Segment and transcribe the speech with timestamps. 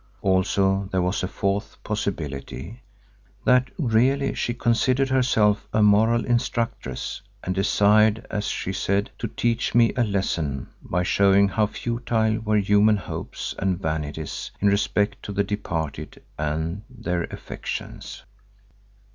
[0.23, 8.25] Also there was a fourth possibility—that really she considered herself a moral instructress and desired,
[8.31, 13.53] as she said, to teach me a lesson by showing how futile were human hopes
[13.59, 18.23] and vanities in respect to the departed and their affections.